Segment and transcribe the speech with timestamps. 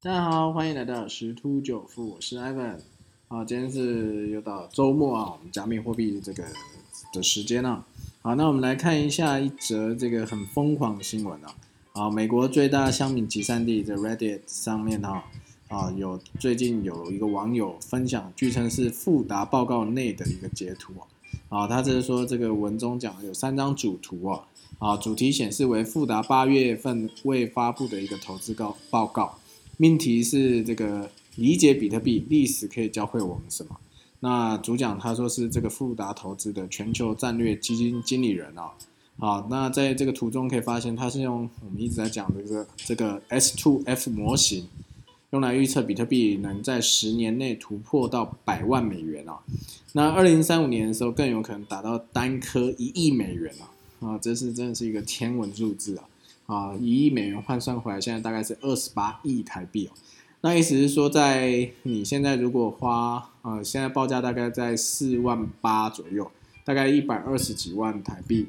[0.00, 2.76] 大家好，欢迎来到十突九富，我是 Ivan。
[3.26, 6.44] 好，今天是又到周末啊，我们加密货币这个
[7.12, 7.84] 的时间了。
[8.22, 11.52] 好，那我们来看一下一则这个很疯狂的新闻啊。
[11.94, 15.24] 啊，美国最大香米集散地的 Reddit 上面哈
[15.66, 21.02] 啊，有最近有一个网友分享，据称是富达报告内的一个截图啊。
[21.48, 24.44] 啊，他这是说这个文中讲有三张主图啊。
[24.78, 29.36] 啊，主题显示为富达八月份未发布的一个投资告报告。
[29.78, 33.76] 命题是这个理解比特币历史可以教会我们什么？
[34.20, 38.72] 那主讲他说是这个富达投资的全球战略基金经理人啊。
[39.16, 44.66] 好，那在这个图中可以发现，他是用我们一直在讲的这个这个 S2F 模型，
[45.30, 49.38] 用来预测比特币能在十年内突破到百万美元啊。
[49.92, 53.70] 那二零三五年的时候更有可能达到单颗一亿美元啊。
[54.08, 56.04] 啊，这是真的是一个天文数字啊。
[56.48, 59.90] 啊，一亿美元换算回来，现在大概是二十八亿台币哦。
[60.40, 66.30] 那意思是说，在你现在如果花，呃，现在报价大概在四万八左右，
[66.64, 68.48] 大概一百二十几万台币。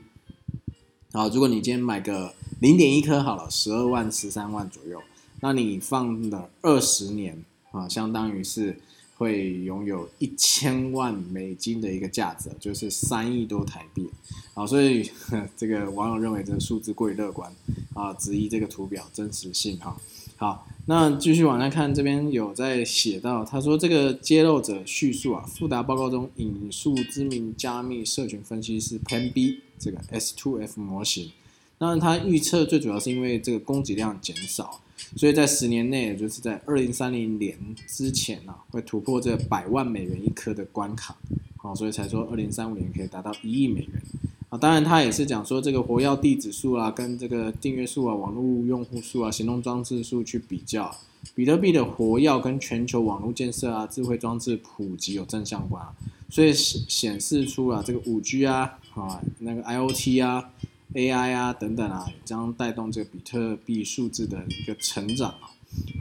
[1.12, 5.02] 好，如果你今天买个零点一颗好了，十二万、十三万左右，
[5.42, 8.80] 那你放了二十年啊，相当于是。
[9.20, 14.10] 会拥有一千万美金的一个价值，就是三亿多台币
[14.54, 15.12] 啊，所以
[15.58, 17.54] 这个网友认为这个数字过于乐观
[17.94, 20.00] 啊，质疑这个图表真实性哈。
[20.38, 31.34] 好，那继续往下看，这边有在写到，他说这个揭露者叙述啊，富达报告中引述知名加密社群分析师 Pan B 这个 S2F 模型，
[31.80, 34.80] 那他预测最主要是因为这个供给量减少。
[35.16, 41.16] 所以在十年内，也就是在二零三零年之前呢，会突破这百万美元一颗的关卡，
[41.58, 44.02] 好，所以才说二零三五年可以达到一亿美元
[44.50, 44.58] 啊。
[44.58, 50.96] 当然，他也是讲说这个活跃地址数啊，跟这个订阅数啊、网络用户数啊、行动装置数去比较，
[51.34, 55.86] 比特币的活跃跟全球网络建设啊、智慧装置普及有正相关，
[56.30, 60.52] 所以显显示出了这个五 G 啊、啊那个 IOT 啊。
[60.94, 65.50] AI 啊等等啊，将带动这个比特币数字的一个成长啊，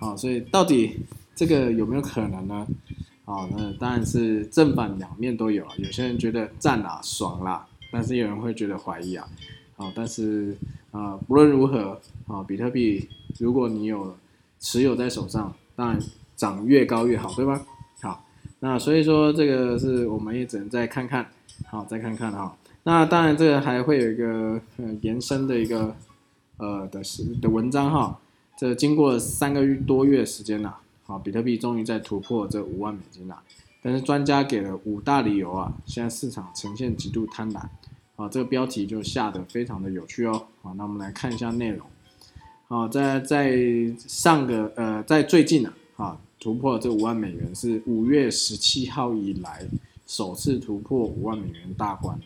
[0.01, 0.99] 好，所以到底
[1.35, 2.67] 这个有没有可能呢？
[3.25, 5.75] 好，那当然是正反两面都有啊。
[5.77, 9.29] 有些人觉得赞啦、爽啦，但是有人会觉得怀疑啊。
[9.77, 10.57] 好，但是
[10.91, 13.07] 啊，不论如何啊，比特币
[13.39, 14.17] 如果你有
[14.59, 16.01] 持有在手上，当然
[16.35, 17.63] 涨越高越好，对吧？
[18.01, 18.25] 好，
[18.61, 21.31] 那所以说这个是我们也只能再看看，
[21.67, 22.57] 好，再看看哈。
[22.89, 25.95] 那当然，这个还会有一个呃延伸的一个
[26.57, 28.19] 呃的时的文章哈。
[28.57, 33.39] 这经过三个月多月时间了，好，比特币终于在突破这五万美金了。
[33.83, 37.59] 但是专家给了五大理由啊，现在市场呈现极度贪婪
[38.17, 38.27] 啊。
[38.31, 40.47] 这个标题就下的非常的有趣哦。
[40.63, 41.87] 好，那我们来看一下内容。
[42.69, 43.55] 好，在在
[43.99, 49.67] 上个呃在最近啊，啊突破这五万美元是五月十七号以来
[50.07, 52.19] 首次突破五万美元大关。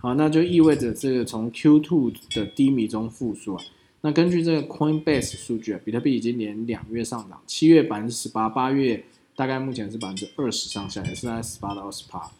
[0.00, 3.62] 好，那就意味着这个从 Q2 的低迷中复苏啊。
[4.00, 9.04] 那根据这个 Coinbase 数据啊，比特币已经连两月上涨，七月百分之十八，八月
[9.36, 12.30] 大概目前是百分之二十上下，也是在十八到二十八。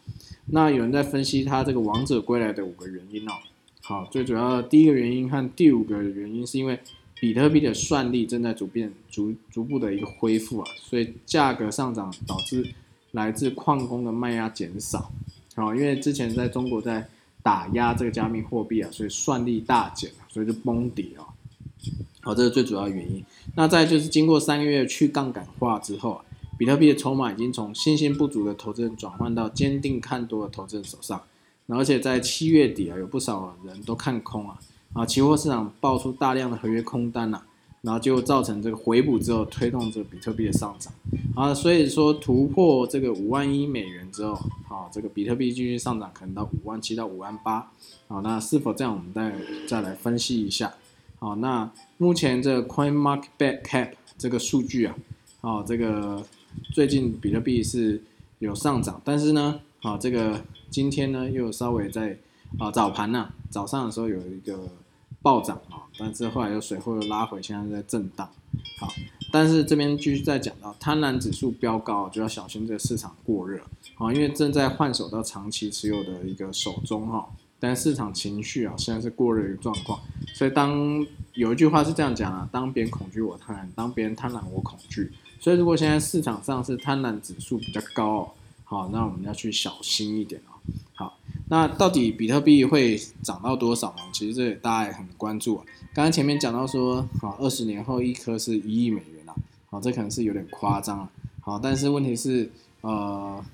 [0.46, 3.32] 那有人在分析它这个王者归来的五个原因哦。
[3.82, 6.80] 好，最主要的第一个原因和第五个原因是因为
[7.20, 12.66] 比特币的算力正在逐变逐逐步的一个恢复啊，所以价格上涨导致
[13.10, 15.12] 来自矿工的卖压减少。
[15.54, 17.06] 好，因为之前在中国在
[17.42, 21.24] 打压这个加密货币啊，所以算力大减所以就崩底啊。
[22.20, 23.24] 好，这是最主要原因。
[23.56, 26.24] 那再就是经过三个月去杠杆化之后啊，
[26.58, 31.22] 比特币的筹码已经从信心不足的投资人转换到坚定看多的投资人手上。
[31.68, 34.58] 而且在七月底啊，有不少人都看空啊，
[34.92, 37.42] 啊，期货市场爆出大量的合约空单呐。
[37.82, 40.92] 然后就造成这个回补之后，推动这个比特币的上涨
[41.34, 44.34] 啊，所以说突破这个五万一美元之后，
[44.68, 47.72] 好，这个比特币继续上涨，可能到五万七到五万八，
[48.08, 49.34] 好，那是否这样，我们再
[49.66, 50.74] 再来分析一下，
[51.18, 54.94] 好，那目前这 Coin Market Cap 这个数据啊，
[55.40, 56.22] 好，这个
[56.74, 58.02] 最近比特币是
[58.40, 62.18] 有上涨，但是呢，好，这个今天呢又稍微在
[62.58, 64.68] 啊早盘呢早上的时候有一个。
[65.22, 68.28] 暴涨啊，但是后来又随后又拉回，现在在震荡。
[68.78, 68.92] 好，
[69.30, 73.60] 但是这边继续在讲到贪婪指数飙高，就要小心这个市场过热
[73.96, 77.28] 啊，因为正在换手到长期持有的一个手中哈。
[77.62, 80.00] 但市场情绪啊，现在是过热的状况，
[80.32, 85.12] 所以当有一句话是这样讲啊，当别人恐惧我贪婪，当别人贪婪我恐惧。
[85.38, 88.34] 所以如果现在市场上是贪婪指数比较高，
[88.64, 90.56] 好，那我们要去小心一点啊。
[90.94, 91.18] 好。
[91.50, 94.02] 那到底比特币会涨到多少呢？
[94.12, 95.64] 其实这大家也很关注啊。
[95.92, 99.34] 刚刚前面讲到说，好，二十年后一颗是一亿美元啊，
[99.68, 101.08] 好，这可能是有点夸张，
[101.40, 102.48] 好，但是问题是，
[102.82, 103.44] 呃，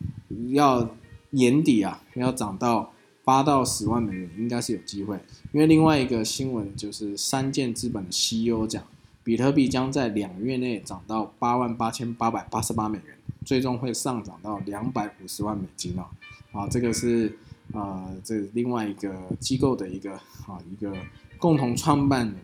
[0.50, 0.90] 要
[1.30, 2.92] 年底啊，要涨到
[3.24, 5.18] 八到十万美元，应该是有机会，
[5.52, 8.84] 因为另外一个新闻就是三箭资本的 CEO 讲，
[9.24, 13.16] 比特币将在两月内涨到八万八千八百八十八美元，
[13.46, 16.04] 最终会上涨到两百五十万美金哦，
[16.52, 17.38] 好，这个是
[17.72, 20.92] 呃，这另外一个机构的一个啊一个
[21.38, 22.36] 共同创办人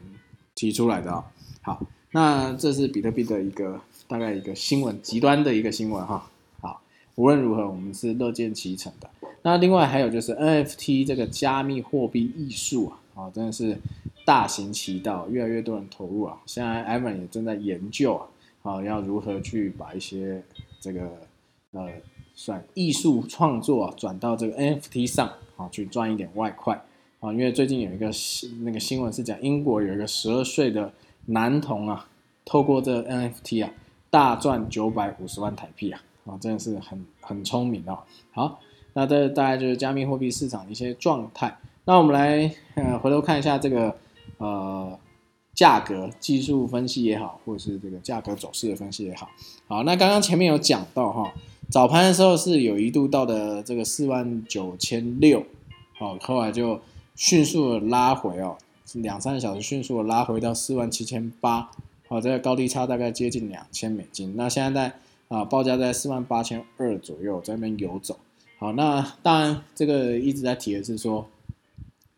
[0.55, 1.25] 提出来的哦，
[1.63, 1.87] 好。
[2.15, 6.29] 那这是比特币的一个大概一个新闻，极端的一个新闻哈。
[6.61, 6.83] 好，
[7.15, 9.09] 无论如何，我们是乐见其成的。
[9.41, 13.79] 那另外还有就是 NFT 这个加密货币艺术啊，啊，真的是
[14.27, 16.37] 大行其道，越来越多人投入啊。
[16.45, 18.29] 现在 Evan 也正在研究啊，
[18.61, 20.43] 啊，要如何去把一些
[20.83, 21.19] 这个
[21.71, 21.89] 呃
[22.35, 26.85] 算艺术创作啊转到这个 NFT 上啊，去赚一点外快
[27.21, 27.33] 啊。
[27.33, 30.93] 因为最近有一个新那个新闻是讲英国有一个十二岁的。
[31.27, 32.09] 男童啊，
[32.45, 33.71] 透过这 NFT 啊，
[34.11, 38.03] 大赚九百五十万台币啊，啊，真的是很很聪明啊。
[38.33, 38.59] 好，
[38.95, 41.57] 那这大概就是加密货币市场的一些状态。
[41.85, 43.97] 那我们来呃回头看一下这个
[44.39, 44.99] 呃
[45.55, 49.31] 价格技术分析也好，或者是这个价格走势的分析也好。
[49.69, 51.33] 好，那刚刚前面有讲到哈，
[51.73, 55.43] 早盘的时候是有一度到的这个四万九千六，
[55.95, 56.79] 好，后来就
[57.17, 58.59] 迅速的拉回哦。
[58.97, 61.71] 两三个小时迅速的拉回到四万七千八，
[62.09, 64.35] 好，这个高低差大概接近两千美金。
[64.37, 64.95] 那现在在
[65.29, 68.19] 啊报价在四万八千二左右，在那边游走。
[68.59, 71.27] 好，那当然这个一直在提的是说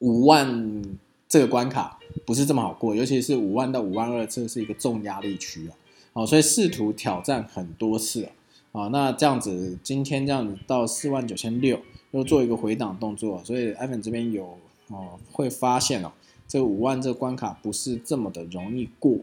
[0.00, 0.83] 五万
[1.29, 5.79] 这个关卡不是这么好过，尤其是五万到五万二，这是一个重压力区啊。
[6.12, 8.33] 好，所以试图挑战很多次啊。
[8.75, 11.79] 啊，那这样子今天这样子到四万九千六，
[12.11, 16.11] 又做一个回档动作，所以艾粉这边有哦会发现哦。
[16.47, 19.17] 这五万这关卡不是这么的容易过，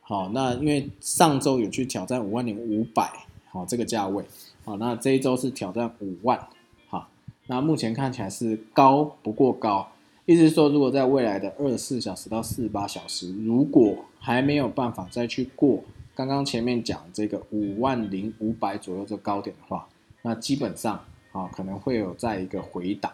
[0.00, 3.10] 好，那因为上周有去挑战五万零五百，
[3.48, 4.24] 好这个价位，
[4.64, 6.48] 好，那这一周是挑战五万，
[6.88, 7.08] 好，
[7.46, 9.92] 那目前看起来是高不过高，
[10.26, 15.84] 意思说，如果在未来的二十四小时到四十八小时，如果还没有办法再去过
[16.14, 19.88] 刚刚前面讲这个五万零五百左右这高点的话，
[20.22, 23.12] 那基本上啊可能会有在一个回档，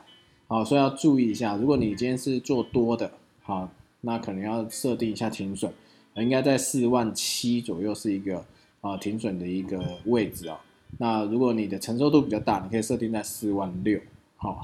[0.49, 3.11] 啊，所以要注意一下，如果你今天是做多的。
[3.43, 3.69] 好，
[4.03, 5.73] 那可能要设定一下停损，
[6.15, 8.45] 应该在四万七左右是一个
[8.81, 10.61] 啊停损的一个位置啊。
[10.99, 13.99] 那如果你的承受度比较大，你可以设定在四万六。
[14.37, 14.61] 好，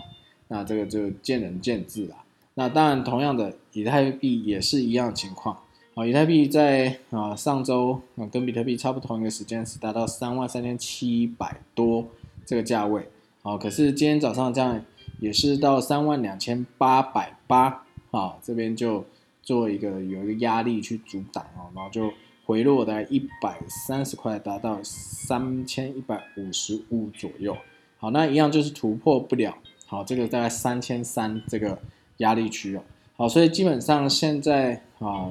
[0.48, 2.16] 那这个就见仁见智啦。
[2.54, 5.58] 那当然，同样的，以太币也是一样情况。
[5.98, 12.06] 好，以太币在啊上周啊跟比特币差不多同一个时间是达到三万三千七百多
[12.44, 13.08] 这个价位。
[13.40, 14.84] 好，可是今天早上这样
[15.20, 17.86] 也是到三万两千八百八。
[18.10, 19.06] 好，这边就
[19.42, 22.12] 做一个有一个压力去阻挡哦，然后就
[22.44, 27.56] 回落大概一百三十块，达到三千一百五十五左右。
[27.96, 29.56] 好，那一样就是突破不了。
[29.86, 31.78] 好，这个大概三千三这个
[32.18, 32.82] 压力区哦。
[33.16, 35.30] 好，所以基本上现在啊，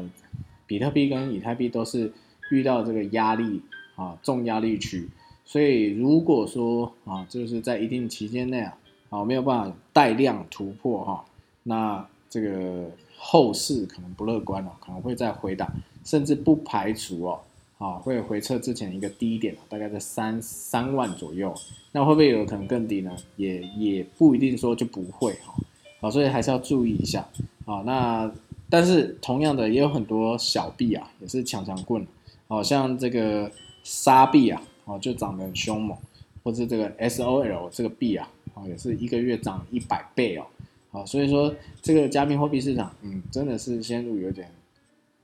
[0.67, 2.11] 比特币跟以太币都是
[2.51, 3.61] 遇到这个压力
[3.95, 5.07] 啊，重压力区。
[5.45, 8.77] 所以如果说啊，就是在一定期间内啊，
[9.09, 11.25] 啊没有办法带量突破哈，
[11.63, 15.71] 那这个后市可能不乐观哦，可能会再回档，
[16.03, 17.39] 甚至不排除哦，
[17.77, 21.53] 啊会回撤之前一个低点，大概在三三万左右，
[21.91, 23.15] 那会不会有可能更低呢？
[23.35, 25.53] 也也不一定说就不会哈，
[26.01, 27.23] 啊，所以还是要注意一下
[27.65, 27.83] 啊。
[27.85, 28.31] 那
[28.69, 32.05] 但是同样的也有很多小币啊，也是强强棍，
[32.47, 33.51] 好像这个
[33.83, 35.97] 沙币啊，哦就涨得很凶猛，
[36.43, 40.45] 或者这个 SOL 这个币啊，哦也是一个月涨一百倍哦。
[40.91, 44.49] 啊，所以说这个加密货币市场，嗯，真的是陷入有点，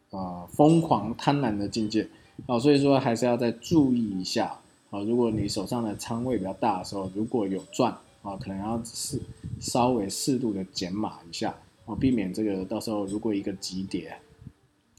[0.10, 2.08] 呃，疯狂贪婪的境界。
[2.46, 4.60] 啊，所以说还是要再注意一下。
[4.90, 9.22] 啊，如果你手上的仓位比较大的时候，如果有赚，啊，可能要适
[9.62, 11.56] 稍微适度的减码一下，
[11.96, 14.14] 避免这个到时候如果一个急跌，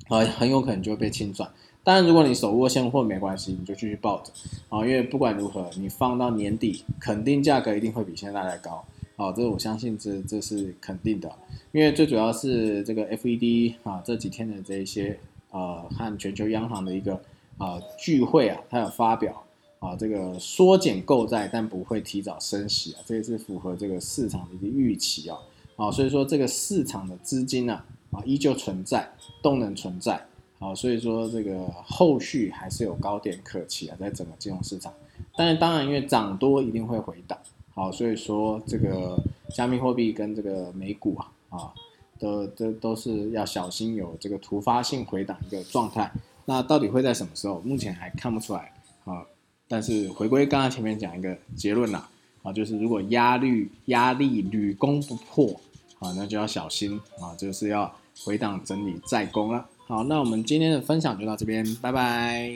[0.09, 1.49] 啊，很有可能就会被清算。
[1.85, 4.33] 当然，如果你手握现货没关系，你就继续抱着。
[4.69, 8.85] 啊，因为不管如何，你放到年底，肯定价格一定会比现在来高。
[9.17, 11.31] 啊，这我相信这这是肯定的，
[11.73, 15.19] 因为最主要是这个 FED 啊这几天的这一些
[15.51, 17.21] 呃和全球央行的一个
[17.59, 19.45] 啊聚会啊，它有发表
[19.81, 25.37] 啊这个缩减购债，但不会提早升息啊，这也是符合这个市场的一个预期啊
[25.83, 29.11] 啊，所以说这个市场的资金呢啊依旧存在，
[29.43, 30.25] 动能存在，
[30.61, 34.95] 好，所以说这个后续还是有高点可期啊，在整个金融市场，
[35.35, 37.37] 但是当然因为涨多一定会回档。
[37.75, 41.73] 好，所以说这个加密货币跟这个美股啊，啊，
[42.21, 46.13] 都都都是要小心有这个突发性回档一个状态。
[46.45, 47.61] 那到底会在什么时候？
[47.61, 48.73] 目前还看不出来
[49.05, 49.25] 啊。
[49.67, 52.09] 但是回归刚刚前面讲一个结论啦，
[52.43, 55.59] 啊，就是如果压力压力屡攻不破，
[56.03, 57.91] 啊，那就要小心啊，就是要
[58.25, 59.65] 回档整理再攻了。
[59.87, 62.53] 好，那我们今天的分享就到这边，拜拜。